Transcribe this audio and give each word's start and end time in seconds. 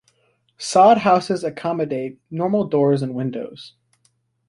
Sod 0.57 0.97
houses 0.97 1.43
accommodate 1.43 2.19
normal 2.31 2.67
doors 2.67 3.03
and 3.03 3.13
windows. 3.13 3.75